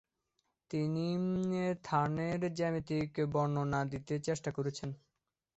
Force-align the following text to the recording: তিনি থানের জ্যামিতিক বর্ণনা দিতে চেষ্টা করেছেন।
তিনি 0.71 1.07
থানের 1.83 2.41
জ্যামিতিক 2.55 3.09
বর্ণনা 3.33 3.81
দিতে 3.85 4.13
চেষ্টা 4.19 4.49
করেছেন। 4.51 4.89